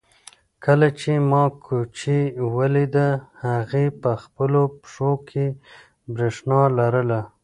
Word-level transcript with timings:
کله 0.63 0.87
چې 0.99 1.11
ما 1.29 1.43
کوچۍ 1.65 2.21
ولیده 2.55 3.09
هغې 3.45 3.85
په 4.01 4.11
خپلو 4.23 4.61
پښو 4.79 5.11
کې 5.29 5.45
برېښنا 6.13 6.61
لرله. 6.77 7.19